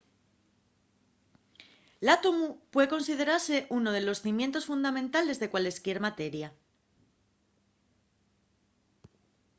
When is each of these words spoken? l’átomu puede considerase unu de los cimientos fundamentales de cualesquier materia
l’átomu 2.05 2.47
puede 2.71 2.93
considerase 2.95 3.55
unu 3.77 3.89
de 3.95 4.01
los 4.07 4.21
cimientos 4.25 4.67
fundamentales 4.71 5.37
de 5.41 5.51
cualesquier 5.53 5.99
materia 6.07 6.49